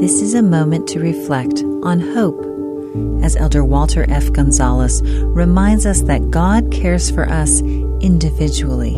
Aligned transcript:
This 0.00 0.22
is 0.22 0.32
a 0.32 0.40
moment 0.40 0.88
to 0.88 0.98
reflect 0.98 1.62
on 1.82 2.00
hope 2.00 2.40
as 3.22 3.36
Elder 3.36 3.62
Walter 3.62 4.06
F. 4.08 4.32
Gonzalez 4.32 5.02
reminds 5.04 5.84
us 5.84 6.00
that 6.04 6.30
God 6.30 6.72
cares 6.72 7.10
for 7.10 7.28
us 7.28 7.60
individually. 7.60 8.96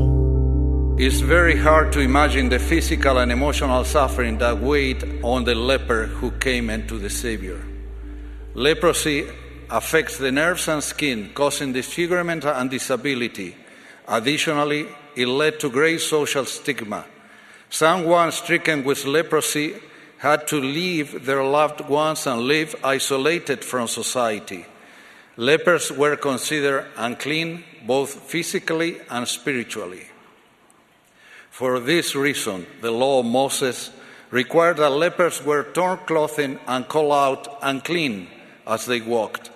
It's 1.05 1.19
very 1.19 1.57
hard 1.57 1.93
to 1.95 1.99
imagine 1.99 2.51
the 2.51 2.61
physical 2.61 3.19
and 3.19 3.33
emotional 3.33 3.83
suffering 3.83 4.39
that 4.39 4.61
weighed 4.61 5.25
on 5.25 5.43
the 5.43 5.57
leper 5.57 6.07
who 6.07 6.31
came 6.39 6.71
into 6.71 6.99
the 6.99 7.11
Savior. 7.11 7.61
Leprosy 8.55 9.27
affects 9.71 10.19
the 10.19 10.31
nerves 10.31 10.69
and 10.69 10.85
skin, 10.85 11.33
causing 11.35 11.73
disfigurement 11.73 12.45
and 12.45 12.71
disability. 12.71 13.57
Additionally, 14.07 14.87
it 15.17 15.27
led 15.27 15.59
to 15.59 15.69
great 15.69 16.01
social 16.01 16.45
stigma. 16.45 17.05
Someone 17.71 18.31
stricken 18.31 18.85
with 18.85 19.05
leprosy 19.05 19.75
had 20.23 20.47
to 20.47 20.61
leave 20.61 21.27
their 21.27 21.43
loved 21.43 21.81
ones 21.81 22.29
and 22.29 22.43
live 22.43 22.77
isolated 22.85 23.65
from 23.65 23.89
society. 23.89 24.65
Lepers 25.37 25.91
were 25.91 26.15
considered 26.15 26.87
unclean 26.97 27.65
both 27.85 28.31
physically 28.31 29.01
and 29.11 29.27
spiritually. 29.27 30.07
For 31.51 31.81
this 31.81 32.15
reason, 32.15 32.67
the 32.81 32.93
law 32.93 33.19
of 33.19 33.27
Moses 33.27 33.91
required 34.31 34.77
that 34.77 34.91
lepers 34.91 35.45
wear 35.45 35.65
torn 35.65 35.99
clothing 36.07 36.61
and 36.69 36.87
call 36.87 37.13
out 37.13 37.59
unclean 37.61 38.29
as 38.65 38.87
they 38.87 39.01
walked. 39.01 39.51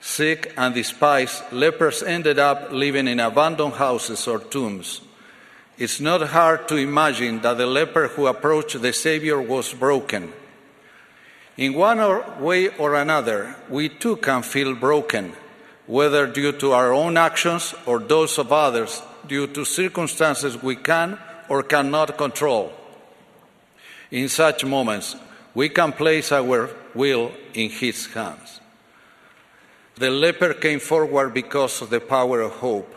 Sick 0.00 0.54
and 0.56 0.72
despised, 0.72 1.42
lepers 1.50 2.04
ended 2.04 2.38
up 2.38 2.70
living 2.70 3.08
in 3.08 3.18
abandoned 3.18 3.74
houses 3.74 4.28
or 4.28 4.38
tombs. 4.38 5.00
It's 5.80 5.98
not 5.98 6.20
hard 6.28 6.68
to 6.68 6.76
imagine 6.76 7.40
that 7.40 7.56
the 7.56 7.64
leper 7.64 8.08
who 8.08 8.26
approached 8.26 8.82
the 8.82 8.92
Savior 8.92 9.40
was 9.40 9.72
broken. 9.72 10.30
In 11.56 11.72
one 11.72 11.98
way 12.38 12.68
or 12.68 12.96
another, 12.96 13.56
we 13.70 13.88
too 13.88 14.16
can 14.16 14.42
feel 14.42 14.74
broken, 14.74 15.32
whether 15.86 16.26
due 16.26 16.52
to 16.52 16.72
our 16.72 16.92
own 16.92 17.16
actions 17.16 17.74
or 17.86 17.98
those 17.98 18.36
of 18.36 18.52
others, 18.52 19.00
due 19.26 19.46
to 19.46 19.64
circumstances 19.64 20.62
we 20.62 20.76
can 20.76 21.18
or 21.48 21.62
cannot 21.62 22.18
control. 22.18 22.74
In 24.10 24.28
such 24.28 24.66
moments, 24.66 25.16
we 25.54 25.70
can 25.70 25.92
place 25.92 26.30
our 26.30 26.68
will 26.94 27.32
in 27.54 27.70
His 27.70 28.04
hands. 28.12 28.60
The 29.94 30.10
leper 30.10 30.52
came 30.52 30.80
forward 30.80 31.32
because 31.32 31.80
of 31.80 31.88
the 31.88 32.00
power 32.00 32.42
of 32.42 32.52
hope, 32.52 32.94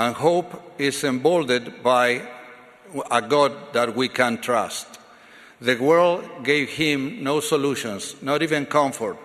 and 0.00 0.16
hope 0.16 0.80
is 0.80 1.04
emboldened 1.04 1.82
by 1.82 2.26
a 3.10 3.20
God 3.20 3.52
that 3.74 3.94
we 3.94 4.08
can 4.08 4.40
trust. 4.40 4.98
The 5.60 5.76
world 5.76 6.24
gave 6.42 6.70
him 6.70 7.22
no 7.22 7.40
solutions, 7.40 8.16
not 8.22 8.42
even 8.42 8.64
comfort. 8.64 9.18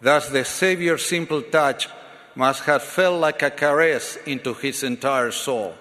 Thus, 0.00 0.30
the 0.30 0.46
Savior's 0.46 1.04
simple 1.04 1.42
touch 1.42 1.90
must 2.34 2.62
have 2.62 2.82
felt 2.82 3.20
like 3.20 3.42
a 3.42 3.50
caress 3.50 4.16
into 4.24 4.54
his 4.54 4.82
entire 4.82 5.30
soul. 5.30 5.74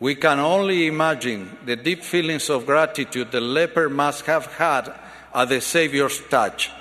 We 0.00 0.16
can 0.16 0.40
only 0.40 0.88
imagine 0.88 1.56
the 1.64 1.76
deep 1.76 2.02
feelings 2.02 2.50
of 2.50 2.66
gratitude 2.66 3.30
the 3.30 3.40
leper 3.40 3.88
must 3.88 4.26
have 4.26 4.46
had 4.46 4.92
at 5.32 5.48
the 5.48 5.60
Savior's 5.60 6.20
touch, 6.28 6.72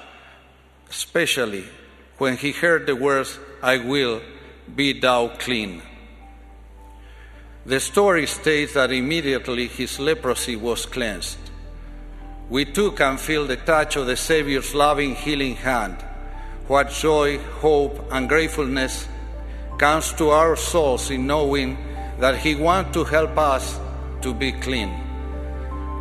especially 0.89 1.65
when 2.17 2.35
he 2.35 2.51
heard 2.51 2.87
the 2.87 2.95
words, 2.95 3.37
I 3.61 3.77
will 3.77 4.23
be 4.75 4.99
thou 4.99 5.27
clean. 5.37 5.83
The 7.65 7.79
story 7.79 8.27
states 8.27 8.73
that 8.73 8.91
immediately 8.91 9.67
his 9.67 9.97
leprosy 9.97 10.57
was 10.57 10.85
cleansed. 10.85 11.37
We 12.49 12.65
too 12.65 12.91
can 12.91 13.17
feel 13.17 13.47
the 13.47 13.55
touch 13.55 13.95
of 13.95 14.05
the 14.05 14.17
Savior's 14.17 14.75
loving, 14.75 15.15
healing 15.15 15.55
hand. 15.55 15.95
What 16.67 16.89
joy, 16.89 17.39
hope, 17.39 18.05
and 18.11 18.27
gratefulness 18.27 19.07
comes 19.77 20.11
to 20.13 20.29
our 20.29 20.57
souls 20.57 21.09
in 21.09 21.25
knowing 21.25 21.77
that 22.19 22.37
He 22.37 22.55
wants 22.55 22.91
to 22.93 23.05
help 23.05 23.37
us 23.37 23.79
to 24.21 24.33
be 24.33 24.51
clean. 24.51 24.89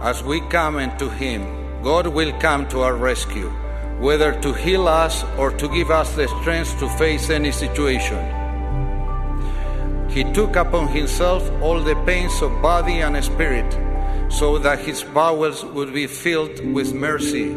As 0.02 0.22
we 0.22 0.40
come 0.48 0.78
into 0.78 1.08
Him, 1.08 1.42
God 1.82 2.08
will 2.08 2.32
come 2.40 2.68
to 2.70 2.80
our 2.80 2.96
rescue, 2.96 3.50
whether 4.00 4.38
to 4.40 4.52
heal 4.52 4.88
us 4.88 5.24
or 5.38 5.52
to 5.52 5.68
give 5.68 5.90
us 5.90 6.14
the 6.16 6.26
strength 6.40 6.78
to 6.80 6.88
face 6.98 7.30
any 7.30 7.52
situation. 7.52 8.41
He 10.12 10.24
took 10.32 10.56
upon 10.56 10.88
Himself 10.88 11.50
all 11.62 11.80
the 11.80 11.96
pains 12.04 12.42
of 12.42 12.60
body 12.60 13.00
and 13.00 13.16
spirit 13.24 13.72
so 14.30 14.58
that 14.58 14.80
His 14.80 15.02
bowels 15.02 15.64
would 15.64 15.94
be 15.94 16.06
filled 16.06 16.60
with 16.74 16.92
mercy 16.92 17.52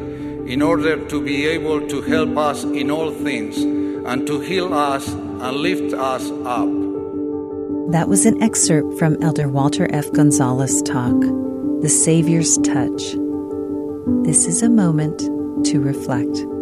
in 0.48 0.62
order 0.62 0.96
to 1.06 1.22
be 1.22 1.48
able 1.48 1.86
to 1.88 2.02
help 2.02 2.38
us 2.38 2.64
in 2.64 2.90
all 2.90 3.12
things 3.12 3.58
and 3.58 4.26
to 4.28 4.40
heal 4.40 4.74
us 4.74 5.08
and 5.10 5.58
lift 5.58 5.94
us 5.94 6.32
up. 6.46 6.70
That 7.92 8.08
was 8.08 8.26
an 8.26 8.42
excerpt 8.42 8.98
from 8.98 9.22
Elder 9.22 9.50
Walter 9.50 9.88
F. 9.92 10.10
Gonzalez' 10.14 10.82
talk, 10.84 11.20
The 11.82 11.90
Savior's 11.90 12.58
Touch. 12.60 13.16
This 14.24 14.48
is 14.48 14.64
a 14.64 14.70
moment 14.70 15.20
to 15.66 15.82
reflect. 15.82 16.55